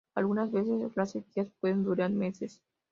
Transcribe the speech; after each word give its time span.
Algunas 0.15 0.51
veces 0.51 0.81
las 0.95 1.11
sequías 1.11 1.51
pueden 1.61 1.83
durar 1.83 2.09
meses. 2.09 2.59